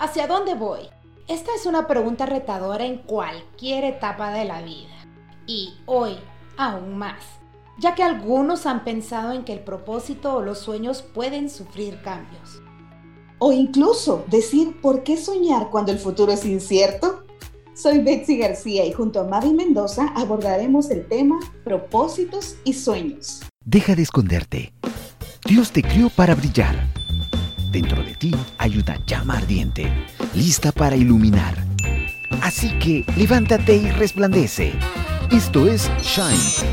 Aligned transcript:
¿Hacia 0.00 0.26
dónde 0.26 0.54
voy? 0.54 0.80
Esta 1.28 1.50
es 1.54 1.66
una 1.66 1.86
pregunta 1.86 2.24
retadora 2.24 2.86
en 2.86 3.02
cualquier 3.02 3.84
etapa 3.84 4.32
de 4.32 4.46
la 4.46 4.62
vida. 4.62 4.96
Y 5.46 5.74
hoy, 5.84 6.16
aún 6.56 6.96
más, 6.96 7.22
ya 7.78 7.94
que 7.94 8.02
algunos 8.02 8.64
han 8.64 8.82
pensado 8.82 9.32
en 9.32 9.44
que 9.44 9.52
el 9.52 9.60
propósito 9.60 10.36
o 10.36 10.40
los 10.40 10.58
sueños 10.58 11.02
pueden 11.02 11.50
sufrir 11.50 12.00
cambios. 12.00 12.62
O 13.38 13.52
incluso 13.52 14.24
decir 14.28 14.80
por 14.80 15.02
qué 15.02 15.18
soñar 15.18 15.68
cuando 15.68 15.92
el 15.92 15.98
futuro 15.98 16.32
es 16.32 16.46
incierto. 16.46 17.26
Soy 17.74 17.98
Betsy 17.98 18.38
García 18.38 18.86
y 18.86 18.92
junto 18.92 19.20
a 19.20 19.24
Mavi 19.24 19.52
Mendoza 19.52 20.14
abordaremos 20.16 20.88
el 20.88 21.06
tema 21.08 21.38
propósitos 21.62 22.56
y 22.64 22.72
sueños. 22.72 23.42
Deja 23.66 23.94
de 23.94 24.02
esconderte. 24.02 24.72
Dios 25.44 25.72
te 25.72 25.82
crió 25.82 26.08
para 26.08 26.34
brillar 26.34 26.99
Dentro 27.70 28.02
de 28.02 28.14
ti 28.16 28.32
hay 28.58 28.78
una 28.78 28.98
llama 29.06 29.38
ardiente, 29.38 29.86
lista 30.34 30.72
para 30.72 30.96
iluminar. 30.96 31.54
Así 32.42 32.76
que 32.80 33.04
levántate 33.16 33.76
y 33.76 33.88
resplandece. 33.92 34.72
Esto 35.30 35.68
es 35.68 35.88
Shine. 36.02 36.68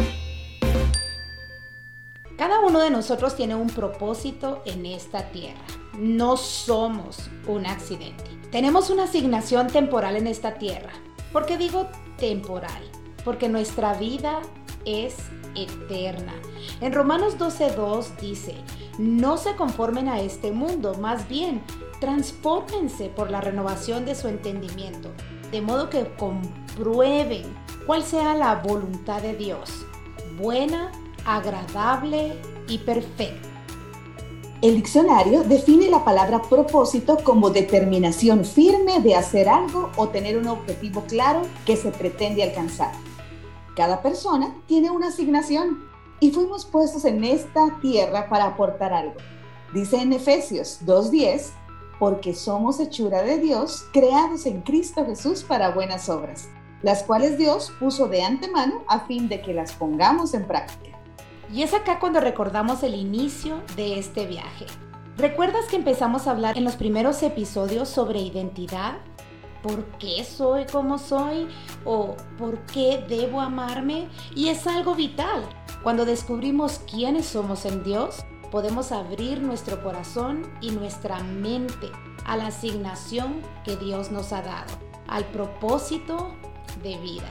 Cada 2.36 2.62
uno 2.62 2.80
de 2.80 2.90
nosotros 2.90 3.36
tiene 3.36 3.54
un 3.54 3.68
propósito 3.68 4.64
en 4.66 4.88
esta 4.88 5.30
tierra. 5.30 5.62
No 6.00 6.36
somos 6.36 7.30
un 7.46 7.68
accidente. 7.68 8.26
Tenemos 8.52 8.90
una 8.90 9.04
asignación 9.04 9.68
temporal 9.68 10.16
en 10.16 10.26
esta 10.26 10.56
tierra. 10.56 10.94
¿Por 11.32 11.46
qué 11.46 11.60
digo 11.60 11.88
temporal? 12.18 12.82
Porque 13.24 13.50
nuestra 13.50 13.94
vida 13.94 14.40
es 14.84 15.16
eterna. 15.58 16.34
En 16.82 16.94
Romanos 16.94 17.38
12.2 17.38 18.16
dice, 18.22 18.56
no 18.98 19.38
se 19.38 19.56
conformen 19.56 20.08
a 20.08 20.22
este 20.22 20.52
mundo, 20.52 20.96
más 20.96 21.28
bien, 21.28 21.62
transfórmense 22.00 23.10
por 23.10 23.32
la 23.32 23.42
renovación 23.42 24.06
de 24.06 24.16
su 24.16 24.28
entendimiento, 24.28 25.10
de 25.52 25.62
modo 25.62 25.90
que 25.90 26.08
comprueben 26.18 27.44
cuál 27.86 28.04
sea 28.04 28.36
la 28.36 28.56
voluntad 28.56 29.22
de 29.22 29.36
Dios, 29.36 29.86
buena, 30.38 30.92
agradable 31.26 32.34
y 32.68 32.78
perfecta. 32.80 33.48
El 34.60 34.76
diccionario 34.76 35.44
define 35.44 35.88
la 35.88 36.04
palabra 36.04 36.42
propósito 36.42 37.20
como 37.24 37.52
determinación 37.52 38.44
firme 38.44 39.00
de 39.02 39.14
hacer 39.14 39.48
algo 39.48 39.92
o 39.98 40.08
tener 40.08 40.36
un 40.36 40.48
objetivo 40.48 41.04
claro 41.08 41.44
que 41.64 41.78
se 41.78 41.92
pretende 41.92 42.42
alcanzar. 42.42 42.92
Cada 43.78 44.02
persona 44.02 44.56
tiene 44.66 44.90
una 44.90 45.10
asignación 45.10 45.88
y 46.20 46.32
fuimos 46.32 46.66
puestos 46.66 47.06
en 47.06 47.24
esta 47.24 47.78
tierra 47.80 48.28
para 48.28 48.46
aportar 48.46 48.92
algo. 48.92 49.14
Dice 49.72 50.02
en 50.02 50.14
Efesios 50.14 50.80
2.10, 50.84 51.52
porque 52.00 52.34
somos 52.34 52.80
hechura 52.80 53.22
de 53.22 53.38
Dios, 53.38 53.86
creados 53.94 54.48
en 54.48 54.62
Cristo 54.62 55.06
Jesús 55.06 55.44
para 55.44 55.70
buenas 55.70 56.10
obras, 56.10 56.50
las 56.82 57.04
cuales 57.04 57.38
Dios 57.38 57.72
puso 57.80 58.08
de 58.08 58.24
antemano 58.24 58.82
a 58.88 59.02
fin 59.02 59.30
de 59.30 59.42
que 59.42 59.54
las 59.54 59.74
pongamos 59.74 60.34
en 60.34 60.48
práctica. 60.48 60.98
Y 61.54 61.62
es 61.62 61.76
acá 61.76 62.00
cuando 62.00 62.20
recordamos 62.20 62.82
el 62.82 62.96
inicio 62.96 63.62
de 63.76 64.00
este 64.00 64.26
viaje. 64.26 64.66
¿Recuerdas 65.18 65.66
que 65.70 65.76
empezamos 65.76 66.26
a 66.26 66.32
hablar 66.32 66.58
en 66.58 66.64
los 66.64 66.78
primeros 66.78 67.22
episodios 67.22 67.90
sobre 67.90 68.22
identidad? 68.22 68.98
¿Por 69.68 69.84
qué 70.00 70.24
soy 70.24 70.66
como 70.66 70.98
soy? 70.98 71.50
¿O 71.84 72.16
por 72.38 72.60
qué 72.68 73.04
debo 73.10 73.42
amarme? 73.42 74.08
Y 74.34 74.48
es 74.48 74.66
algo 74.66 74.96
vital. 74.96 75.44
Cuando 75.84 76.06
descubrimos 76.06 76.80
quiénes 76.90 77.26
somos 77.26 77.66
en 77.66 77.84
Dios, 77.84 78.24
podemos 78.50 78.94
abrir 78.94 79.42
nuestro 79.42 79.84
corazón 79.84 80.50
y 80.62 80.72
nuestra 80.72 81.22
mente 81.22 81.92
a 82.26 82.38
la 82.38 82.48
asignación 82.48 83.42
que 83.66 83.76
Dios 83.76 84.10
nos 84.10 84.32
ha 84.32 84.42
dado, 84.42 84.74
al 85.10 85.26
propósito 85.26 86.32
de 86.82 86.98
vida. 87.00 87.30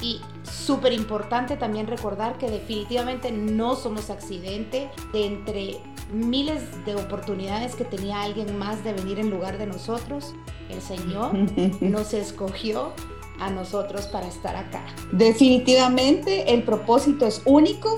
Y 0.00 0.22
súper 0.44 0.94
importante 0.94 1.58
también 1.58 1.88
recordar 1.88 2.38
que 2.38 2.50
definitivamente 2.50 3.32
no 3.32 3.76
somos 3.76 4.08
accidente 4.08 4.90
de 5.12 5.26
entre 5.26 5.80
miles 6.12 6.62
de 6.84 6.94
oportunidades 6.94 7.74
que 7.74 7.84
tenía 7.84 8.22
alguien 8.22 8.58
más 8.58 8.84
de 8.84 8.92
venir 8.92 9.18
en 9.18 9.30
lugar 9.30 9.58
de 9.58 9.66
nosotros. 9.66 10.34
El 10.68 10.80
Señor 10.80 11.32
nos 11.80 12.14
escogió 12.14 12.92
a 13.40 13.50
nosotros 13.50 14.06
para 14.06 14.26
estar 14.26 14.56
acá. 14.56 14.84
Definitivamente 15.12 16.52
el 16.54 16.62
propósito 16.62 17.26
es 17.26 17.42
único. 17.44 17.96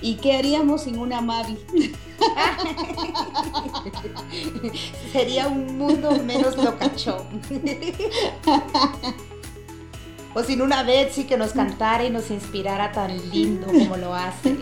¿Y 0.00 0.16
qué 0.16 0.36
haríamos 0.36 0.82
sin 0.82 0.98
una 0.98 1.20
Mavi? 1.20 1.58
Sería 5.12 5.46
un 5.46 5.78
mundo 5.78 6.10
menos 6.24 6.56
locachón. 6.56 7.22
o 10.34 10.42
sin 10.42 10.62
una 10.62 10.82
Betsy 10.82 11.24
que 11.24 11.36
nos 11.36 11.52
cantara 11.52 12.04
y 12.04 12.10
nos 12.10 12.30
inspirara 12.30 12.92
tan 12.92 13.16
lindo 13.30 13.66
como 13.66 13.96
lo 13.96 14.14
hace. 14.14 14.58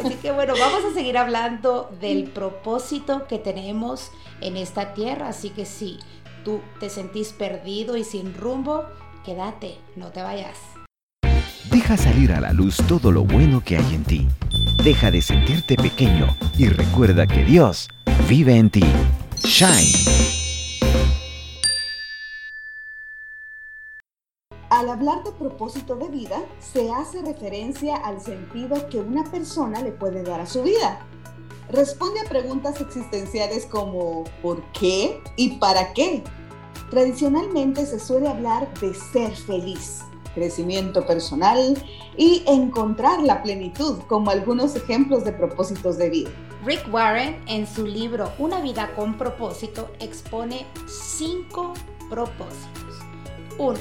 Así 0.00 0.14
que 0.22 0.32
bueno, 0.32 0.54
vamos 0.58 0.84
a 0.84 0.94
seguir 0.94 1.18
hablando 1.18 1.90
del 2.00 2.24
propósito 2.24 3.26
que 3.26 3.38
tenemos 3.38 4.10
en 4.40 4.56
esta 4.56 4.94
tierra. 4.94 5.28
Así 5.28 5.50
que 5.50 5.66
si 5.66 5.98
tú 6.44 6.60
te 6.80 6.90
sentís 6.90 7.32
perdido 7.32 7.96
y 7.96 8.04
sin 8.04 8.34
rumbo, 8.34 8.84
Quédate, 9.24 9.78
no 9.96 10.08
te 10.08 10.22
vayas. 10.22 10.58
Deja 11.70 11.96
salir 11.96 12.30
a 12.32 12.40
la 12.40 12.52
luz 12.52 12.76
todo 12.86 13.10
lo 13.10 13.24
bueno 13.24 13.62
que 13.64 13.78
hay 13.78 13.94
en 13.94 14.04
ti. 14.04 14.28
Deja 14.84 15.10
de 15.10 15.22
sentirte 15.22 15.76
pequeño 15.76 16.36
y 16.58 16.68
recuerda 16.68 17.26
que 17.26 17.42
Dios 17.42 17.88
vive 18.28 18.56
en 18.56 18.68
ti. 18.68 18.84
Shine. 19.42 20.43
Al 24.74 24.88
hablar 24.88 25.22
de 25.22 25.30
propósito 25.30 25.94
de 25.94 26.08
vida, 26.08 26.42
se 26.58 26.90
hace 26.90 27.22
referencia 27.22 27.94
al 27.94 28.20
sentido 28.20 28.88
que 28.88 28.98
una 28.98 29.22
persona 29.22 29.80
le 29.80 29.92
puede 29.92 30.24
dar 30.24 30.40
a 30.40 30.46
su 30.46 30.64
vida. 30.64 30.98
Responde 31.70 32.18
a 32.18 32.28
preguntas 32.28 32.80
existenciales 32.80 33.66
como 33.66 34.24
¿por 34.42 34.64
qué 34.72 35.22
y 35.36 35.58
para 35.58 35.92
qué? 35.92 36.24
Tradicionalmente 36.90 37.86
se 37.86 38.00
suele 38.00 38.26
hablar 38.26 38.68
de 38.80 38.92
ser 38.94 39.36
feliz, 39.36 40.00
crecimiento 40.34 41.06
personal 41.06 41.80
y 42.16 42.42
encontrar 42.48 43.22
la 43.22 43.44
plenitud 43.44 44.00
como 44.08 44.32
algunos 44.32 44.74
ejemplos 44.74 45.24
de 45.24 45.34
propósitos 45.34 45.98
de 45.98 46.10
vida. 46.10 46.30
Rick 46.64 46.92
Warren 46.92 47.40
en 47.46 47.68
su 47.68 47.86
libro 47.86 48.32
Una 48.40 48.60
vida 48.60 48.90
con 48.96 49.16
propósito 49.16 49.88
expone 50.00 50.66
cinco 50.88 51.74
propósitos. 52.10 52.98
Uno, 53.56 53.78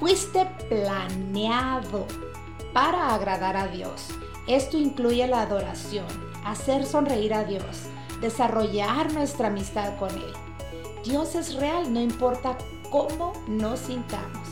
Fuiste 0.00 0.46
planeado 0.68 2.06
para 2.72 3.14
agradar 3.14 3.56
a 3.56 3.68
Dios. 3.68 4.08
Esto 4.46 4.78
incluye 4.78 5.26
la 5.26 5.42
adoración, 5.42 6.06
hacer 6.44 6.86
sonreír 6.86 7.34
a 7.34 7.44
Dios, 7.44 7.82
desarrollar 8.20 9.12
nuestra 9.12 9.48
amistad 9.48 9.96
con 9.98 10.10
Él 10.10 10.32
Dios 11.08 11.34
es 11.36 11.54
real, 11.54 11.92
no 11.92 12.00
importa 12.00 12.58
cómo 12.90 13.32
nos 13.46 13.80
sintamos. 13.80 14.46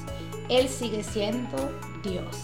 Él 0.49 0.69
sigue 0.69 1.03
siendo 1.03 1.57
Dios. 2.03 2.37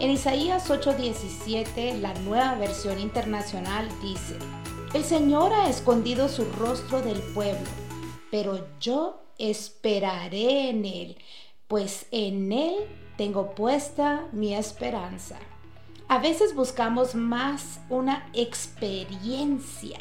En 0.00 0.10
Isaías 0.10 0.68
8:17, 0.68 1.98
la 2.00 2.12
nueva 2.14 2.56
versión 2.56 2.98
internacional 2.98 3.88
dice, 4.02 4.36
El 4.92 5.04
Señor 5.04 5.52
ha 5.52 5.70
escondido 5.70 6.28
su 6.28 6.44
rostro 6.44 7.00
del 7.00 7.20
pueblo, 7.32 7.68
pero 8.30 8.66
yo 8.80 9.22
esperaré 9.38 10.68
en 10.68 10.84
Él, 10.84 11.16
pues 11.74 12.06
en 12.12 12.52
Él 12.52 12.74
tengo 13.16 13.56
puesta 13.56 14.28
mi 14.30 14.54
esperanza. 14.54 15.40
A 16.06 16.20
veces 16.20 16.54
buscamos 16.54 17.16
más 17.16 17.80
una 17.88 18.28
experiencia 18.32 19.98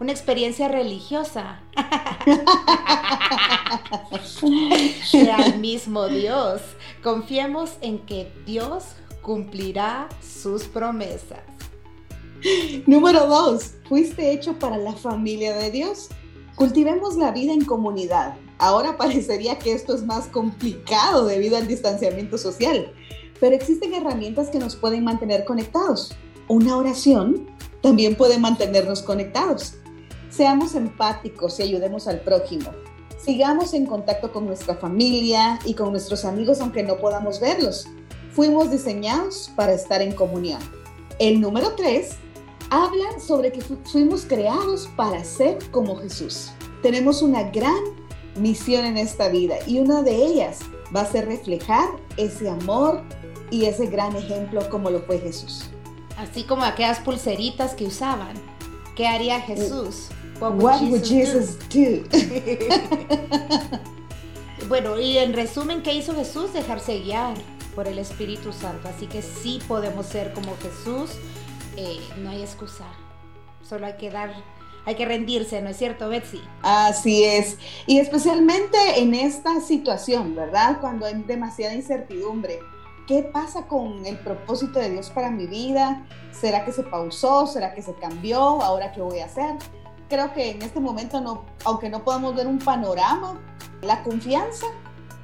una 0.00 0.12
experiencia 0.12 0.68
religiosa 0.68 1.62
al 5.34 5.58
mismo 5.58 6.08
Dios. 6.08 6.60
Confiemos 7.02 7.78
en 7.80 8.00
que 8.00 8.30
Dios 8.44 8.84
cumplirá 9.22 10.10
sus 10.20 10.64
promesas. 10.64 11.40
Número 12.86 13.26
dos, 13.26 13.76
fuiste 13.88 14.30
hecho 14.30 14.58
para 14.58 14.76
la 14.76 14.92
familia 14.92 15.56
de 15.56 15.70
Dios. 15.70 16.08
Cultivemos 16.54 17.16
la 17.16 17.30
vida 17.30 17.54
en 17.54 17.64
comunidad. 17.64 18.36
Ahora 18.58 18.96
parecería 18.96 19.58
que 19.58 19.72
esto 19.72 19.94
es 19.94 20.04
más 20.04 20.26
complicado 20.26 21.26
debido 21.26 21.56
al 21.56 21.68
distanciamiento 21.68 22.38
social, 22.38 22.92
pero 23.40 23.54
existen 23.54 23.94
herramientas 23.94 24.48
que 24.48 24.58
nos 24.58 24.74
pueden 24.74 25.04
mantener 25.04 25.44
conectados. 25.44 26.12
Una 26.48 26.76
oración 26.76 27.46
también 27.82 28.16
puede 28.16 28.38
mantenernos 28.38 29.02
conectados. 29.02 29.74
Seamos 30.30 30.74
empáticos 30.74 31.58
y 31.60 31.62
ayudemos 31.62 32.08
al 32.08 32.20
prójimo. 32.20 32.70
Sigamos 33.16 33.74
en 33.74 33.86
contacto 33.86 34.32
con 34.32 34.46
nuestra 34.46 34.74
familia 34.76 35.58
y 35.64 35.74
con 35.74 35.90
nuestros 35.90 36.24
amigos 36.24 36.60
aunque 36.60 36.82
no 36.82 36.96
podamos 36.96 37.40
verlos. 37.40 37.86
Fuimos 38.32 38.70
diseñados 38.70 39.50
para 39.56 39.72
estar 39.72 40.02
en 40.02 40.12
comunión. 40.12 40.60
El 41.18 41.40
número 41.40 41.74
3 41.76 42.10
habla 42.70 43.18
sobre 43.20 43.52
que 43.52 43.60
fuimos 43.60 44.24
creados 44.26 44.88
para 44.96 45.22
ser 45.24 45.58
como 45.70 45.96
Jesús. 45.96 46.50
tenemos 46.82 47.22
una 47.22 47.42
gran 47.50 47.97
misión 48.38 48.84
en 48.84 48.96
esta 48.96 49.28
vida 49.28 49.56
y 49.66 49.78
una 49.78 50.02
de 50.02 50.14
ellas 50.14 50.60
va 50.94 51.02
a 51.02 51.06
ser 51.06 51.26
reflejar 51.26 51.88
ese 52.16 52.48
amor 52.48 53.02
y 53.50 53.64
ese 53.64 53.86
gran 53.86 54.14
ejemplo 54.16 54.68
como 54.70 54.90
lo 54.90 55.02
fue 55.02 55.18
Jesús. 55.18 55.64
Así 56.16 56.44
como 56.44 56.64
aquellas 56.64 57.00
pulseritas 57.00 57.74
que 57.74 57.86
usaban. 57.86 58.36
¿Qué 58.96 59.06
haría 59.06 59.40
Jesús? 59.40 60.08
What 60.40 60.54
would, 60.54 61.04
Jesus, 61.04 61.58
do? 61.68 62.04
bueno, 64.68 64.98
y 64.98 65.18
en 65.18 65.32
resumen, 65.32 65.82
¿qué 65.82 65.94
hizo 65.94 66.14
Jesús? 66.14 66.52
Dejarse 66.52 67.00
guiar 67.00 67.36
por 67.74 67.88
el 67.88 67.98
Espíritu 67.98 68.52
Santo. 68.52 68.88
Así 68.88 69.06
que 69.06 69.22
sí 69.22 69.60
podemos 69.66 70.06
ser 70.06 70.32
como 70.32 70.56
Jesús. 70.58 71.12
Eh, 71.76 72.00
no 72.18 72.30
hay 72.30 72.42
excusa. 72.42 72.86
Solo 73.62 73.86
hay 73.86 73.96
que 73.96 74.10
dar 74.10 74.32
hay 74.88 74.94
que 74.94 75.04
rendirse, 75.04 75.60
¿no 75.60 75.68
es 75.68 75.76
cierto, 75.76 76.08
Betsy? 76.08 76.40
Así 76.62 77.22
es. 77.22 77.58
Y 77.86 77.98
especialmente 77.98 78.78
en 78.96 79.14
esta 79.14 79.60
situación, 79.60 80.34
¿verdad? 80.34 80.80
Cuando 80.80 81.04
hay 81.04 81.22
demasiada 81.24 81.74
incertidumbre. 81.74 82.60
¿Qué 83.06 83.22
pasa 83.22 83.66
con 83.66 84.06
el 84.06 84.18
propósito 84.18 84.78
de 84.78 84.88
Dios 84.88 85.10
para 85.10 85.30
mi 85.30 85.46
vida? 85.46 86.06
¿Será 86.32 86.64
que 86.64 86.72
se 86.72 86.84
pausó? 86.84 87.46
¿Será 87.46 87.74
que 87.74 87.82
se 87.82 87.92
cambió? 87.96 88.40
¿Ahora 88.62 88.90
qué 88.92 89.02
voy 89.02 89.18
a 89.18 89.26
hacer? 89.26 89.56
Creo 90.08 90.32
que 90.32 90.52
en 90.52 90.62
este 90.62 90.80
momento, 90.80 91.44
aunque 91.66 91.90
no 91.90 92.02
podamos 92.02 92.34
ver 92.34 92.46
un 92.46 92.58
panorama, 92.58 93.38
la 93.82 94.02
confianza 94.02 94.68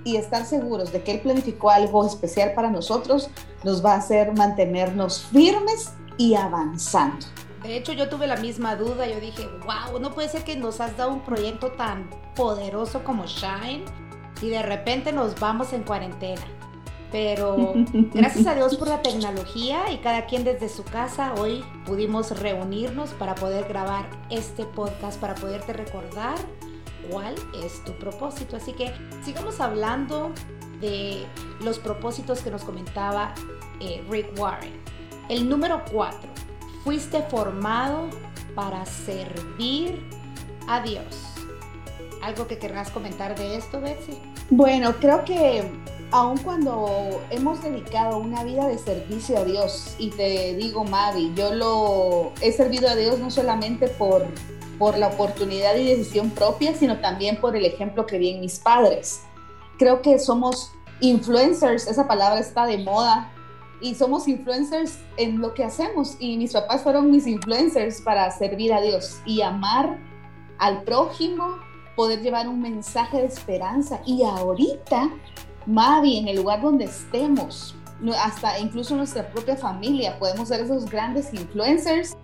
y 0.04 0.16
estar 0.16 0.44
seguros 0.44 0.92
de 0.92 1.02
que 1.02 1.12
Él 1.12 1.20
planificó 1.20 1.70
algo 1.70 2.06
especial 2.06 2.52
para 2.52 2.70
nosotros 2.70 3.30
nos 3.62 3.82
va 3.82 3.94
a 3.94 3.96
hacer 3.96 4.34
mantenernos 4.34 5.24
firmes 5.32 5.94
y 6.18 6.34
avanzando. 6.34 7.24
De 7.64 7.78
hecho, 7.78 7.94
yo 7.94 8.10
tuve 8.10 8.26
la 8.26 8.36
misma 8.36 8.76
duda. 8.76 9.06
Yo 9.06 9.18
dije, 9.20 9.48
wow, 9.64 9.98
no 9.98 10.12
puede 10.12 10.28
ser 10.28 10.44
que 10.44 10.54
nos 10.54 10.80
has 10.80 10.96
dado 10.96 11.10
un 11.10 11.20
proyecto 11.22 11.72
tan 11.72 12.10
poderoso 12.36 13.02
como 13.02 13.24
Shine 13.26 13.84
y 14.42 14.50
de 14.50 14.62
repente 14.62 15.12
nos 15.12 15.38
vamos 15.40 15.72
en 15.72 15.82
cuarentena. 15.82 16.42
Pero 17.10 17.72
gracias 18.12 18.46
a 18.46 18.54
Dios 18.54 18.76
por 18.76 18.88
la 18.88 19.00
tecnología 19.00 19.90
y 19.90 19.98
cada 19.98 20.26
quien 20.26 20.44
desde 20.44 20.68
su 20.68 20.84
casa, 20.84 21.32
hoy 21.38 21.64
pudimos 21.86 22.38
reunirnos 22.38 23.10
para 23.10 23.34
poder 23.34 23.66
grabar 23.66 24.10
este 24.28 24.64
podcast, 24.66 25.18
para 25.18 25.34
poderte 25.34 25.72
recordar 25.72 26.36
cuál 27.10 27.34
es 27.64 27.82
tu 27.84 27.92
propósito. 27.92 28.56
Así 28.56 28.72
que 28.72 28.92
sigamos 29.24 29.60
hablando 29.60 30.32
de 30.80 31.24
los 31.62 31.78
propósitos 31.78 32.42
que 32.42 32.50
nos 32.50 32.62
comentaba 32.62 33.32
eh, 33.80 34.04
Rick 34.10 34.38
Warren. 34.38 34.72
El 35.30 35.48
número 35.48 35.82
cuatro 35.90 36.28
fuiste 36.84 37.22
formado 37.22 38.10
para 38.54 38.84
servir 38.84 40.06
a 40.68 40.80
Dios. 40.82 41.04
¿Algo 42.22 42.46
que 42.46 42.58
querrás 42.58 42.90
comentar 42.90 43.36
de 43.36 43.56
esto, 43.56 43.80
Betsy? 43.80 44.18
Bueno, 44.50 44.94
creo 45.00 45.24
que 45.24 45.64
aun 46.10 46.38
cuando 46.38 47.22
hemos 47.30 47.62
dedicado 47.62 48.18
una 48.18 48.44
vida 48.44 48.68
de 48.68 48.78
servicio 48.78 49.38
a 49.38 49.44
Dios, 49.44 49.96
y 49.98 50.10
te 50.10 50.54
digo, 50.54 50.84
Mavi, 50.84 51.32
yo 51.34 51.54
lo 51.54 52.32
he 52.40 52.52
servido 52.52 52.88
a 52.88 52.94
Dios 52.94 53.18
no 53.18 53.30
solamente 53.30 53.88
por, 53.88 54.24
por 54.78 54.96
la 54.98 55.08
oportunidad 55.08 55.74
y 55.76 55.88
decisión 55.88 56.30
propia, 56.30 56.74
sino 56.74 57.00
también 57.00 57.40
por 57.40 57.56
el 57.56 57.64
ejemplo 57.64 58.06
que 58.06 58.18
vi 58.18 58.30
en 58.30 58.40
mis 58.40 58.58
padres. 58.58 59.22
Creo 59.78 60.02
que 60.02 60.18
somos 60.18 60.70
influencers, 61.00 61.86
esa 61.88 62.06
palabra 62.06 62.38
está 62.38 62.66
de 62.66 62.78
moda 62.78 63.33
y 63.84 63.94
somos 63.94 64.26
influencers 64.28 64.98
en 65.18 65.42
lo 65.42 65.52
que 65.52 65.62
hacemos. 65.62 66.16
Y 66.18 66.38
mis 66.38 66.54
papás 66.54 66.82
fueron 66.82 67.10
mis 67.10 67.26
influencers 67.26 68.00
para 68.00 68.30
servir 68.30 68.72
a 68.72 68.80
Dios 68.80 69.20
y 69.26 69.42
amar 69.42 69.98
al 70.58 70.84
prójimo, 70.84 71.58
poder 71.94 72.22
llevar 72.22 72.48
un 72.48 72.62
mensaje 72.62 73.18
de 73.18 73.26
esperanza. 73.26 74.00
Y 74.06 74.22
ahorita, 74.22 75.10
Mavi, 75.66 76.16
en 76.16 76.28
el 76.28 76.36
lugar 76.36 76.62
donde 76.62 76.86
estemos, 76.86 77.76
hasta 78.18 78.58
incluso 78.58 78.96
nuestra 78.96 79.28
propia 79.28 79.54
familia, 79.54 80.18
podemos 80.18 80.48
ser 80.48 80.62
esos 80.62 80.86
grandes 80.86 81.34
influencers 81.34 82.16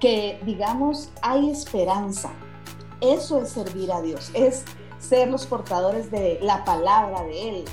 que 0.00 0.40
digamos 0.44 1.10
hay 1.22 1.48
esperanza. 1.48 2.32
Eso 3.00 3.40
es 3.40 3.50
servir 3.50 3.92
a 3.92 4.02
Dios, 4.02 4.32
es 4.34 4.64
ser 4.98 5.28
los 5.28 5.46
portadores 5.46 6.10
de 6.10 6.40
la 6.42 6.64
palabra 6.64 7.22
de 7.22 7.48
Él, 7.50 7.64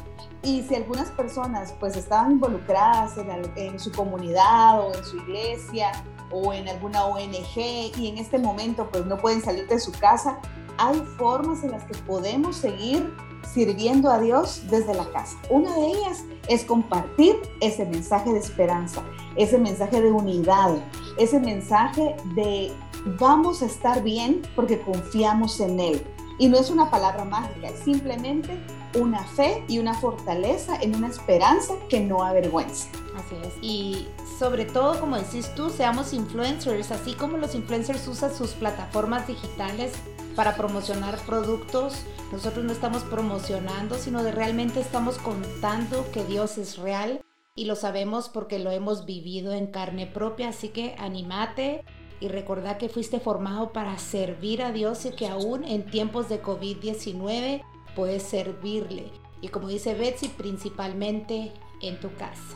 y 0.44 0.64
si 0.64 0.76
algunas 0.76 1.10
personas 1.10 1.74
pues 1.80 1.96
estaban 1.96 2.34
involucradas 2.34 3.14
en, 3.56 3.80
su 3.80 3.92
comunidad 3.92 4.82
o 4.82 4.94
en 4.94 5.04
su 5.04 5.18
iglesia 5.18 5.92
o 6.32 6.54
en 6.54 6.68
alguna 6.68 7.06
ONG 7.06 7.58
y 7.98 8.08
en 8.08 8.18
este 8.18 8.40
momento 8.40 8.90
pues 8.92 9.06
no 9.06 9.18
pueden 9.18 9.42
salir 9.42 9.68
de 9.68 9.80
su 9.80 9.92
casa, 9.92 10.40
hay 10.78 11.00
formas 11.18 11.64
en 11.64 11.72
las 11.72 11.84
que 11.84 11.96
podemos 12.00 12.56
seguir 12.56 13.14
sirviendo 13.54 14.10
a 14.10 14.20
Dios 14.20 14.64
desde 14.70 14.94
la 14.94 15.06
casa. 15.12 15.38
Una 15.50 15.74
de 15.76 15.88
ellas 15.88 16.24
es 16.48 16.64
compartir 16.64 17.36
ese 17.60 17.86
mensaje 17.86 18.32
de 18.32 18.40
esperanza, 18.40 19.04
ese 19.36 19.58
mensaje 19.58 20.02
de 20.02 20.12
unidad, 20.12 20.76
ese 21.18 21.40
mensaje 21.40 22.16
de 22.36 22.72
vamos 23.20 23.62
a 23.62 23.66
estar 23.66 24.02
bien 24.04 24.42
porque 24.56 24.80
confiamos 24.82 25.60
en 25.60 25.80
Él. 25.80 26.08
Y 26.38 26.48
no 26.48 26.58
es 26.58 26.70
una 26.70 26.90
palabra 26.90 27.26
mágica, 27.26 27.70
es 27.70 27.80
simplemente 27.80 28.58
una 29.00 29.24
fe 29.24 29.64
y 29.68 29.80
una 29.80 29.94
fortaleza 29.94 30.78
en 30.82 30.96
una 30.96 31.08
esperanza 31.08 31.74
que 31.90 32.00
no 32.00 32.24
avergüenza. 32.24 32.90
Así 33.16 33.36
es. 33.44 33.54
Y 33.62 34.08
sobre 34.40 34.66
todo, 34.66 35.00
como 35.00 35.18
decís 35.18 35.54
tú, 35.56 35.70
seamos 35.70 36.14
influencers, 36.14 36.92
así 36.92 37.14
como 37.14 37.38
los 37.38 37.56
influencers 37.56 38.08
usan 38.08 38.34
sus 38.34 38.52
plataformas 38.52 39.28
digitales 39.28 39.94
para 40.36 40.56
promocionar 40.56 41.18
productos. 41.26 42.06
Nosotros 42.32 42.66
no 42.66 42.72
estamos 42.72 43.04
promocionando, 43.04 43.98
sino 43.98 44.24
de 44.24 44.32
realmente 44.32 44.80
estamos 44.80 45.18
contando 45.18 46.10
que 46.12 46.24
Dios 46.24 46.58
es 46.58 46.78
real 46.78 47.22
y 47.56 47.66
lo 47.66 47.76
sabemos 47.76 48.30
porque 48.30 48.60
lo 48.60 48.72
hemos 48.72 49.06
vivido 49.06 49.54
en 49.54 49.68
carne 49.68 50.08
propia. 50.08 50.50
Así 50.50 50.70
que 50.70 50.96
animate 50.98 51.84
y 52.22 52.30
recordá 52.30 52.78
que 52.78 52.88
fuiste 52.88 53.20
formado 53.20 53.74
para 53.74 53.98
servir 53.98 54.62
a 54.62 54.72
Dios 54.72 55.06
y 55.06 55.12
que 55.12 55.28
aún 55.28 55.66
en 55.66 55.86
tiempos 55.86 56.30
de 56.30 56.42
COVID-19 56.42 57.64
puedes 57.96 58.24
servirle. 58.24 59.12
Y 59.42 59.50
como 59.50 59.68
dice 59.68 59.96
Betsy, 59.96 60.30
principalmente 60.30 61.52
en 61.82 62.00
tu 62.00 62.14
casa. 62.14 62.56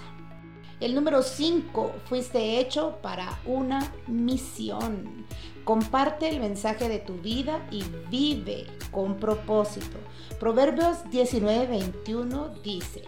El 0.80 0.94
número 0.94 1.24
5, 1.24 1.94
fuiste 2.06 2.60
hecho 2.60 2.98
para 3.02 3.40
una 3.46 3.92
misión. 4.08 5.26
Comparte 5.64 6.30
el 6.30 6.40
mensaje 6.40 6.88
de 6.88 7.00
tu 7.00 7.16
vida 7.16 7.66
y 7.72 7.84
vive 8.12 8.68
con 8.92 9.18
propósito. 9.18 9.98
Proverbios 10.40 11.04
19:21 11.06 12.62
dice, 12.62 13.04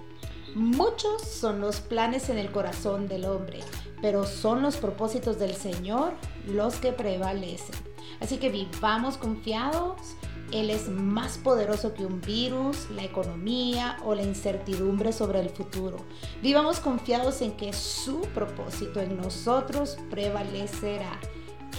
Muchos 0.55 1.21
son 1.21 1.61
los 1.61 1.81
planes 1.81 2.29
en 2.29 2.39
el 2.39 2.51
corazón 2.51 3.07
del 3.07 3.25
hombre, 3.25 3.59
pero 4.01 4.25
son 4.25 4.61
los 4.61 4.77
propósitos 4.77 5.39
del 5.39 5.55
Señor 5.55 6.13
los 6.45 6.75
que 6.75 6.91
prevalecen. 6.91 7.75
Así 8.19 8.37
que 8.37 8.49
vivamos 8.49 9.17
confiados 9.17 10.17
él 10.51 10.69
es 10.69 10.87
más 10.87 11.37
poderoso 11.37 11.93
que 11.93 12.05
un 12.05 12.21
virus, 12.21 12.89
la 12.91 13.03
economía 13.03 13.97
o 14.05 14.15
la 14.15 14.23
incertidumbre 14.23 15.11
sobre 15.11 15.41
el 15.41 15.49
futuro. 15.49 15.97
Vivamos 16.41 16.79
confiados 16.79 17.41
en 17.41 17.51
que 17.57 17.73
su 17.73 18.21
propósito 18.33 19.01
en 19.01 19.17
nosotros 19.17 19.97
prevalecerá. 20.09 21.19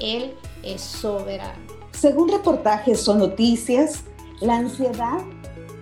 Él 0.01 0.35
es 0.63 0.83
soberano. 0.83 1.59
Según 1.93 2.29
reportajes 2.29 3.09
o 3.09 3.15
noticias, 3.15 4.05
la 4.41 4.59
ansiedad, 4.59 5.23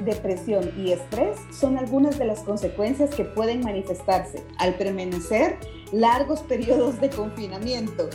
depresión 0.04 0.72
y 0.78 0.92
estrés 0.92 1.38
son 1.52 1.76
algunas 1.78 2.18
de 2.18 2.26
las 2.26 2.40
consecuencias 2.40 3.14
que 3.14 3.24
pueden 3.24 3.60
manifestarse 3.60 4.44
al 4.58 4.74
permanecer 4.74 5.58
largos 5.92 6.40
periodos 6.40 7.00
de 7.00 7.10
confinamiento 7.10 8.08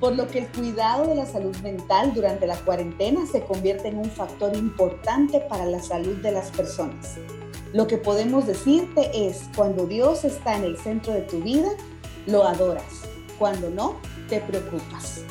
por 0.00 0.14
lo 0.14 0.28
que 0.28 0.40
el 0.40 0.48
cuidado 0.48 1.06
de 1.08 1.14
la 1.14 1.26
salud 1.26 1.56
mental 1.58 2.14
durante 2.14 2.46
la 2.46 2.56
cuarentena 2.56 3.26
se 3.26 3.42
convierte 3.42 3.88
en 3.88 3.98
un 3.98 4.10
factor 4.10 4.56
importante 4.56 5.40
para 5.40 5.66
la 5.66 5.82
salud 5.82 6.16
de 6.16 6.32
las 6.32 6.50
personas. 6.50 7.16
Lo 7.72 7.86
que 7.86 7.98
podemos 7.98 8.46
decirte 8.46 9.10
es, 9.28 9.44
cuando 9.56 9.86
Dios 9.86 10.24
está 10.24 10.56
en 10.56 10.64
el 10.64 10.78
centro 10.78 11.12
de 11.12 11.22
tu 11.22 11.40
vida, 11.40 11.68
lo 12.26 12.44
adoras. 12.44 13.02
Cuando 13.38 13.70
no, 13.70 13.96
te 14.28 14.40
preocupas. 14.40 15.22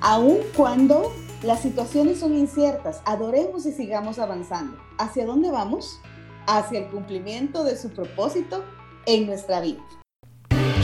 Aun 0.00 0.38
cuando 0.56 1.12
las 1.42 1.60
situaciones 1.60 2.20
son 2.20 2.36
inciertas, 2.36 3.02
adoremos 3.04 3.66
y 3.66 3.72
sigamos 3.72 4.18
avanzando. 4.18 4.78
¿Hacia 4.96 5.26
dónde 5.26 5.50
vamos? 5.50 6.00
Hacia 6.46 6.78
el 6.80 6.86
cumplimiento 6.88 7.64
de 7.64 7.76
su 7.76 7.90
propósito 7.90 8.64
en 9.06 9.26
nuestra 9.26 9.60
vida. 9.60 9.82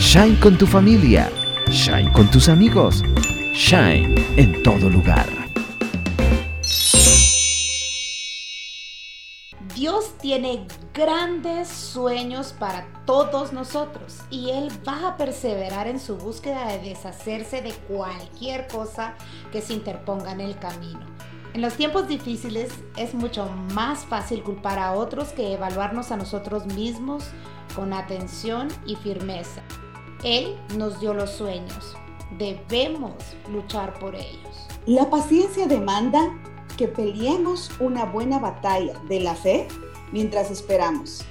Shine 0.07 0.39
con 0.39 0.57
tu 0.59 0.67
familia 0.67 1.31
Shine 1.71 2.13
con 2.13 2.31
tus 2.31 2.51
amigos. 2.51 3.03
Shine 3.55 4.15
en 4.37 4.63
todo 4.63 4.91
lugar. 4.91 5.27
Dios 9.75 10.17
tiene 10.21 10.67
grandes 10.93 11.69
sueños 11.69 12.53
para 12.53 12.87
todos 13.07 13.55
nosotros 13.55 14.19
y 14.31 14.51
Él 14.51 14.69
va 14.87 15.09
a 15.09 15.17
perseverar 15.17 15.89
en 15.89 15.99
su 15.99 16.17
búsqueda 16.17 16.69
de 16.69 16.91
deshacerse 16.91 17.63
de 17.63 17.73
cualquier 17.73 18.69
cosa 18.69 19.15
que 19.51 19.63
se 19.63 19.73
interponga 19.73 20.33
en 20.33 20.43
el 20.43 20.59
camino. 20.59 21.01
En 21.55 21.63
los 21.63 21.75
tiempos 21.75 22.07
difíciles 22.09 22.71
es 22.97 23.15
mucho 23.15 23.49
más 23.73 24.05
fácil 24.05 24.43
culpar 24.43 24.79
a 24.79 24.93
otros 24.93 25.31
que 25.31 25.55
evaluarnos 25.55 26.13
a 26.13 26.17
nosotros 26.17 26.67
mismos 26.67 27.25
con 27.75 27.93
atención 27.93 28.69
y 28.87 28.97
firmeza. 28.97 29.63
Él 30.25 30.57
nos 30.79 31.01
dio 31.01 31.13
los 31.13 31.31
sueños. 31.31 31.95
Debemos 32.39 33.13
luchar 33.53 33.99
por 33.99 34.15
ellos. 34.15 34.67
La 34.87 35.11
paciencia 35.11 35.67
demanda 35.67 36.35
que 36.77 36.89
peleemos 36.89 37.71
una 37.79 38.07
buena 38.07 38.39
batalla 38.39 38.99
de 39.09 39.21
la 39.21 39.35
fe 39.35 39.69
mientras 40.13 40.51
esperamos. 40.51 41.25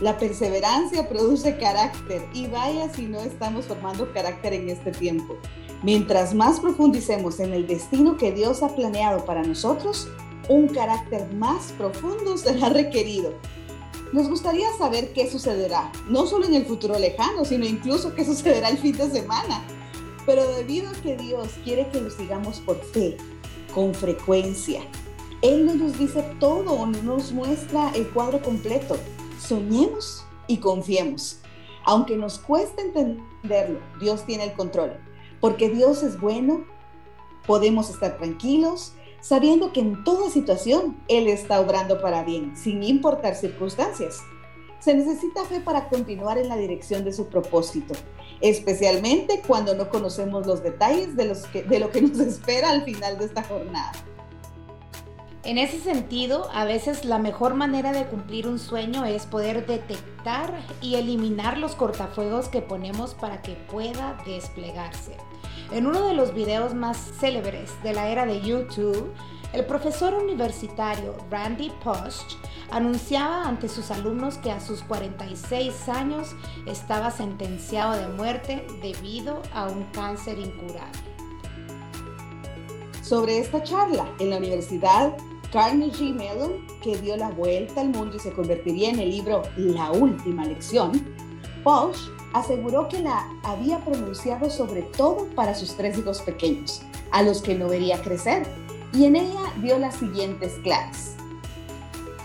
La 0.00 0.16
perseverancia 0.16 1.08
produce 1.08 1.58
carácter 1.58 2.26
y 2.32 2.46
vaya 2.46 2.92
si 2.92 3.06
no 3.06 3.18
estamos 3.20 3.66
formando 3.66 4.12
carácter 4.12 4.54
en 4.54 4.70
este 4.70 4.92
tiempo. 4.92 5.36
Mientras 5.82 6.34
más 6.34 6.58
profundicemos 6.58 7.40
en 7.40 7.52
el 7.52 7.66
destino 7.66 8.16
que 8.16 8.32
Dios 8.32 8.62
ha 8.62 8.74
planeado 8.74 9.24
para 9.24 9.42
nosotros, 9.42 10.08
un 10.48 10.68
carácter 10.68 11.32
más 11.34 11.72
profundo 11.76 12.38
será 12.38 12.70
requerido. 12.70 13.34
Nos 14.12 14.28
gustaría 14.28 14.68
saber 14.76 15.12
qué 15.12 15.30
sucederá, 15.30 15.92
no 16.08 16.26
solo 16.26 16.46
en 16.46 16.54
el 16.54 16.64
futuro 16.64 16.98
lejano, 16.98 17.44
sino 17.44 17.66
incluso 17.66 18.14
qué 18.14 18.24
sucederá 18.24 18.68
el 18.68 18.78
fin 18.78 18.96
de 18.96 19.10
semana. 19.10 19.62
Pero 20.26 20.46
debido 20.54 20.90
a 20.90 20.94
que 20.94 21.16
Dios 21.16 21.48
quiere 21.64 21.88
que 21.88 22.00
lo 22.00 22.10
sigamos 22.10 22.60
por 22.60 22.82
fe, 22.82 23.16
con 23.74 23.94
frecuencia, 23.94 24.80
Él 25.42 25.66
no 25.66 25.74
nos 25.74 25.98
dice 25.98 26.22
todo, 26.40 26.86
no 26.86 27.02
nos 27.02 27.32
muestra 27.32 27.90
el 27.94 28.08
cuadro 28.08 28.42
completo. 28.42 28.96
Soñemos 29.40 30.24
y 30.46 30.58
confiemos. 30.58 31.38
Aunque 31.84 32.16
nos 32.16 32.38
cueste 32.38 32.82
entenderlo, 32.82 33.80
Dios 34.00 34.24
tiene 34.26 34.44
el 34.44 34.52
control 34.52 34.98
porque 35.40 35.68
Dios 35.68 36.02
es 36.02 36.20
bueno, 36.20 36.64
podemos 37.46 37.90
estar 37.90 38.18
tranquilos, 38.18 38.92
sabiendo 39.20 39.72
que 39.72 39.80
en 39.80 40.04
toda 40.04 40.30
situación 40.30 40.96
Él 41.08 41.28
está 41.28 41.60
obrando 41.60 42.00
para 42.00 42.24
bien, 42.24 42.56
sin 42.56 42.82
importar 42.82 43.34
circunstancias. 43.34 44.20
Se 44.80 44.94
necesita 44.94 45.44
fe 45.44 45.60
para 45.60 45.88
continuar 45.88 46.38
en 46.38 46.48
la 46.48 46.56
dirección 46.56 47.04
de 47.04 47.12
su 47.12 47.26
propósito, 47.26 47.94
especialmente 48.40 49.42
cuando 49.46 49.74
no 49.74 49.88
conocemos 49.88 50.46
los 50.46 50.62
detalles 50.62 51.16
de, 51.16 51.24
lo 51.78 51.90
que 51.90 52.02
nos 52.02 52.18
espera 52.20 52.70
al 52.70 52.84
final 52.84 53.18
de 53.18 53.24
esta 53.24 53.42
jornada. 53.42 53.92
En 55.44 55.56
ese 55.56 55.78
sentido, 55.78 56.48
a 56.52 56.64
veces 56.64 57.04
la 57.04 57.18
mejor 57.18 57.54
manera 57.54 57.92
de 57.92 58.06
cumplir 58.06 58.46
un 58.46 58.58
sueño 58.58 59.04
es 59.04 59.24
poder 59.24 59.66
detectar 59.66 60.52
y 60.82 60.96
eliminar 60.96 61.58
los 61.58 61.74
cortafuegos 61.74 62.48
que 62.48 62.60
ponemos 62.60 63.14
para 63.14 63.40
que 63.40 63.54
pueda 63.54 64.18
desplegarse. 64.26 65.16
En 65.70 65.86
uno 65.86 66.06
de 66.06 66.14
los 66.14 66.32
videos 66.32 66.74
más 66.74 66.96
célebres 66.96 67.70
de 67.82 67.92
la 67.92 68.08
era 68.08 68.24
de 68.24 68.40
YouTube, 68.40 69.12
el 69.52 69.66
profesor 69.66 70.14
universitario 70.14 71.14
Randy 71.30 71.70
Post 71.84 72.32
anunciaba 72.70 73.46
ante 73.46 73.68
sus 73.68 73.90
alumnos 73.90 74.38
que 74.38 74.50
a 74.50 74.60
sus 74.60 74.82
46 74.82 75.88
años 75.90 76.34
estaba 76.66 77.10
sentenciado 77.10 77.92
de 78.00 78.08
muerte 78.08 78.66
debido 78.80 79.42
a 79.52 79.68
un 79.68 79.84
cáncer 79.92 80.38
incurable. 80.38 80.98
Sobre 83.02 83.38
esta 83.38 83.62
charla 83.62 84.06
en 84.18 84.30
la 84.30 84.38
Universidad 84.38 85.16
Carnegie 85.52 86.12
Mellon, 86.12 86.66
que 86.82 86.96
dio 86.96 87.16
la 87.16 87.30
vuelta 87.30 87.80
al 87.80 87.88
mundo 87.88 88.16
y 88.16 88.20
se 88.20 88.32
convertiría 88.32 88.90
en 88.90 89.00
el 89.00 89.10
libro 89.10 89.42
La 89.56 89.92
Última 89.92 90.44
Lección, 90.44 90.92
Bosch 91.62 92.10
aseguró 92.32 92.88
que 92.88 93.00
la 93.00 93.28
había 93.42 93.78
pronunciado 93.84 94.50
sobre 94.50 94.82
todo 94.82 95.26
para 95.34 95.54
sus 95.54 95.74
tres 95.74 95.98
hijos 95.98 96.20
pequeños, 96.22 96.82
a 97.10 97.22
los 97.22 97.42
que 97.42 97.54
no 97.54 97.68
vería 97.68 98.00
crecer, 98.02 98.46
y 98.92 99.04
en 99.04 99.16
ella 99.16 99.52
dio 99.62 99.78
las 99.78 99.96
siguientes 99.96 100.54
claves. 100.62 101.14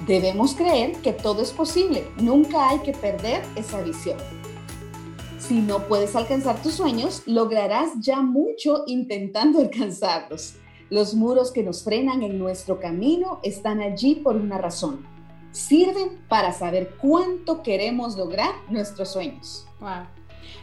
Debemos 0.07 0.53
creer 0.55 0.93
que 0.97 1.13
todo 1.13 1.41
es 1.41 1.51
posible, 1.51 2.05
nunca 2.17 2.69
hay 2.69 2.79
que 2.79 2.91
perder 2.91 3.41
esa 3.55 3.81
visión. 3.81 4.17
Si 5.39 5.59
no 5.59 5.87
puedes 5.87 6.15
alcanzar 6.15 6.61
tus 6.61 6.75
sueños, 6.75 7.23
lograrás 7.25 7.91
ya 7.99 8.21
mucho 8.21 8.83
intentando 8.87 9.59
alcanzarlos. 9.61 10.55
Los 10.89 11.15
muros 11.15 11.51
que 11.51 11.63
nos 11.63 11.83
frenan 11.83 12.21
en 12.23 12.37
nuestro 12.37 12.79
camino 12.79 13.39
están 13.43 13.81
allí 13.81 14.15
por 14.15 14.35
una 14.35 14.57
razón. 14.57 15.05
Sirven 15.51 16.21
para 16.27 16.53
saber 16.53 16.95
cuánto 17.01 17.61
queremos 17.61 18.17
lograr 18.17 18.53
nuestros 18.69 19.09
sueños. 19.09 19.67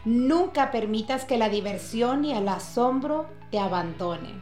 Nunca 0.05 0.71
permitas 0.71 1.25
que 1.25 1.39
la 1.39 1.49
diversión 1.49 2.25
y 2.25 2.33
el 2.33 2.49
asombro 2.49 3.27
te 3.50 3.59
abandonen. 3.59 4.41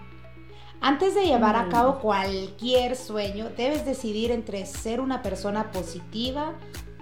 Antes 0.81 1.15
de 1.15 1.27
llevar 1.27 1.57
a 1.57 1.69
cabo 1.69 1.95
mm. 1.95 2.01
cualquier 2.01 2.97
sueño, 2.97 3.51
debes 3.57 3.85
decidir 3.85 4.31
entre 4.31 4.65
ser 4.67 5.01
una 5.01 5.23
persona 5.23 5.73
positiva 5.73 6.53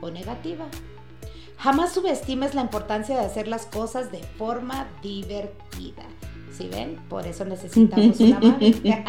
o 0.00 0.11
negativa. 0.11 0.64
Jamás 1.59 1.92
subestimes 1.92 2.54
la 2.54 2.62
importancia 2.62 3.18
de 3.18 3.25
hacer 3.25 3.49
las 3.49 3.66
cosas 3.66 4.11
de 4.12 4.18
forma 4.18 4.88
divertida. 5.02 6.04
¿Sí 6.52 6.68
ven? 6.68 6.97
Por 7.09 7.26
eso 7.26 7.45
necesitamos 7.45 8.18
una 8.21 8.40
madre. 8.40 9.04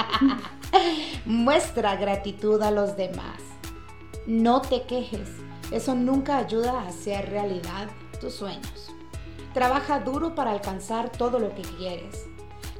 Muestra 1.25 1.95
gratitud 1.95 2.61
a 2.61 2.71
los 2.71 2.97
demás. 2.97 3.39
No 4.25 4.61
te 4.61 4.83
quejes. 4.83 5.29
Eso 5.71 5.95
nunca 5.95 6.37
ayuda 6.37 6.81
a 6.81 6.87
hacer 6.87 7.29
realidad 7.29 7.87
tus 8.19 8.33
sueños. 8.33 8.91
Trabaja 9.53 9.99
duro 9.99 10.35
para 10.35 10.51
alcanzar 10.51 11.11
todo 11.11 11.39
lo 11.39 11.53
que 11.55 11.63
quieres. 11.63 12.25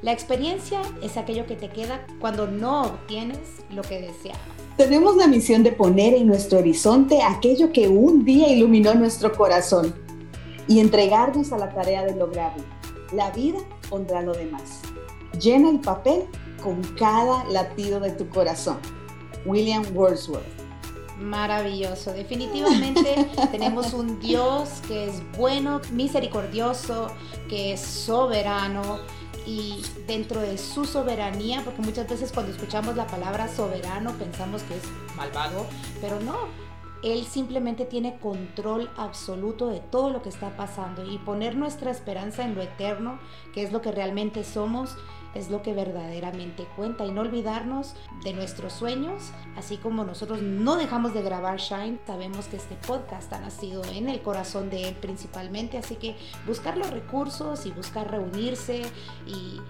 La 0.02 0.12
experiencia 0.12 0.82
es 1.02 1.18
aquello 1.18 1.48
que 1.48 1.56
te 1.56 1.70
queda 1.70 2.06
cuando 2.20 2.48
no 2.48 2.84
obtienes 2.84 3.40
lo 3.72 3.82
que 3.82 4.00
deseabas. 4.00 4.42
Tenemos 4.78 5.16
la 5.16 5.28
misión 5.28 5.64
de 5.64 5.72
poner 5.72 6.14
en 6.14 6.28
nuestro 6.28 6.60
horizonte 6.60 7.24
aquello 7.24 7.72
que 7.72 7.88
un 7.88 8.24
día 8.24 8.48
iluminó 8.50 8.94
nuestro 8.94 9.34
corazón 9.34 9.96
y 10.68 10.80
entregarnos 10.80 11.52
a 11.52 11.58
la 11.58 11.70
tarea 11.70 12.06
de 12.06 12.16
lograrlo. 12.16 12.64
La 13.12 13.32
vida 13.32 13.58
pondrá 13.90 14.22
lo 14.22 14.34
demás. 14.34 14.82
Llena 15.42 15.72
el 15.72 15.80
papel 15.80 16.26
con 16.62 16.84
cada 16.96 17.44
latido 17.46 18.00
de 18.00 18.12
tu 18.12 18.30
corazón. 18.30 18.78
William 19.46 19.84
Wordsworth. 19.96 20.57
Maravilloso. 21.20 22.14
Definitivamente 22.14 23.28
tenemos 23.52 23.94
un 23.94 24.20
Dios 24.20 24.82
que 24.88 25.06
es 25.06 25.22
bueno, 25.38 25.82
misericordioso, 25.92 27.08
que 27.50 27.74
es 27.74 27.82
soberano 27.82 29.00
y 29.46 29.82
dentro 30.06 30.42
de 30.42 30.58
su 30.58 30.86
soberanía, 30.86 31.62
porque 31.64 31.82
muchas 31.82 32.08
veces 32.08 32.32
cuando 32.32 32.52
escuchamos 32.52 32.96
la 32.96 33.08
palabra 33.08 33.48
soberano 33.48 34.12
pensamos 34.14 34.62
que 34.64 34.76
es 34.76 34.84
malvado, 35.16 35.66
pero 36.02 36.20
no, 36.20 36.36
él 37.04 37.26
simplemente 37.26 37.86
tiene 37.86 38.20
control 38.20 38.90
absoluto 38.98 39.68
de 39.68 39.80
todo 39.80 40.10
lo 40.10 40.22
que 40.22 40.30
está 40.30 40.56
pasando 40.58 41.10
y 41.10 41.18
poner 41.20 41.56
nuestra 41.56 41.92
esperanza 41.92 42.44
en 42.44 42.56
lo 42.56 42.62
eterno, 42.62 43.20
que 43.54 43.64
es 43.64 43.72
lo 43.72 43.82
que 43.82 43.92
realmente 43.92 44.44
somos, 44.44 44.98
es 45.38 45.50
lo 45.50 45.62
que 45.62 45.74
verdaderamente 45.74 46.66
cuenta 46.76 47.06
y 47.06 47.12
no 47.12 47.22
olvidarnos 47.22 47.94
de 48.24 48.34
nuestros 48.34 48.74
sueños, 48.74 49.32
así 49.56 49.78
como 49.78 50.04
nosotros 50.04 50.42
no 50.42 50.76
dejamos 50.76 51.14
de 51.14 51.22
grabar 51.22 51.60
Shine, 51.60 52.00
sabemos 52.06 52.48
que 52.48 52.58
este 52.58 52.76
podcast 52.76 53.32
ha 53.34 53.40
nacido 53.40 53.84
en 53.86 54.10
el 54.10 54.22
corazón 54.22 54.70
de 54.70 54.90
él 54.90 54.96
principalmente, 54.96 55.78
así 55.78 55.96
que 55.96 56.16
buscar 56.46 56.78
los 56.78 56.90
recursos 56.90 57.66
y 57.66 57.72
buscar 57.72 58.10
reunirse 58.10 58.82
y 59.26 59.62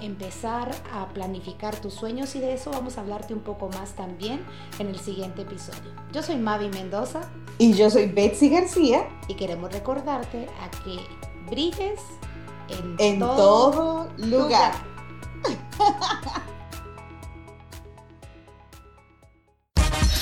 empezar 0.00 0.74
a 0.92 1.08
planificar 1.08 1.74
tus 1.76 1.94
sueños 1.94 2.34
y 2.36 2.40
de 2.40 2.54
eso 2.54 2.70
vamos 2.70 2.98
a 2.98 3.00
hablarte 3.00 3.34
un 3.34 3.40
poco 3.40 3.68
más 3.68 3.94
también 3.94 4.44
en 4.78 4.88
el 4.88 4.98
siguiente 4.98 5.42
episodio. 5.42 5.92
Yo 6.12 6.22
soy 6.22 6.36
Mavi 6.36 6.68
Mendoza. 6.68 7.22
Y 7.58 7.72
yo 7.72 7.88
soy 7.90 8.06
Betsy 8.06 8.50
García. 8.50 9.08
Y 9.28 9.34
queremos 9.34 9.72
recordarte 9.72 10.46
a 10.60 10.70
que 10.84 10.98
brilles 11.50 12.00
en, 12.98 13.18
todo, 13.18 14.08
lugar. 14.18 14.95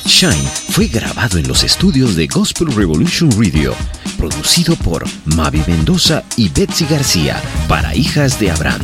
Shine 0.06 0.48
fue 0.70 0.86
grabado 0.86 1.38
en 1.38 1.48
los 1.48 1.64
estudios 1.64 2.14
de 2.14 2.26
Gospel 2.26 2.72
Revolution 2.74 3.30
Radio, 3.32 3.74
producido 4.16 4.76
por 4.76 5.04
Mavi 5.24 5.62
Mendoza 5.66 6.22
y 6.36 6.48
Betsy 6.48 6.86
García 6.86 7.42
para 7.68 7.94
Hijas 7.94 8.38
de 8.38 8.50
Abraham. 8.50 8.82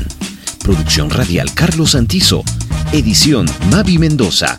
Producción 0.62 1.08
radial 1.08 1.52
Carlos 1.54 1.92
Santizo. 1.92 2.42
Edición 2.92 3.46
Mavi 3.70 3.98
Mendoza. 3.98 4.58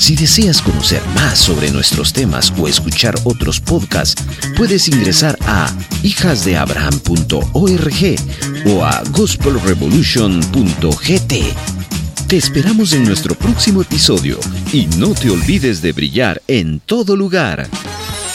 Si 0.00 0.16
deseas 0.16 0.60
conocer 0.62 1.02
más 1.14 1.38
sobre 1.38 1.70
nuestros 1.70 2.14
temas 2.14 2.50
o 2.58 2.66
escuchar 2.66 3.14
otros 3.24 3.60
podcasts, 3.60 4.24
puedes 4.56 4.88
ingresar 4.88 5.38
a 5.46 5.70
hijasdeabraham.org 6.02 8.16
o 8.64 8.82
a 8.82 9.02
gospelrevolution.gt. 9.10 11.34
Te 12.28 12.36
esperamos 12.36 12.94
en 12.94 13.04
nuestro 13.04 13.34
próximo 13.34 13.82
episodio 13.82 14.40
y 14.72 14.86
no 14.96 15.12
te 15.12 15.28
olvides 15.28 15.82
de 15.82 15.92
brillar 15.92 16.40
en 16.48 16.80
todo 16.80 17.14
lugar. 17.14 17.68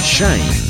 Shine. 0.04 0.65